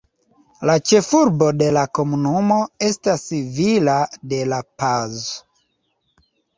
La 0.69 0.75
ĉefurbo 0.91 1.49
de 1.59 1.67
la 1.79 1.83
komunumo 1.99 2.59
estas 2.89 3.29
Villa 3.61 4.01
de 4.35 4.43
la 4.55 4.63
Paz. 4.83 5.25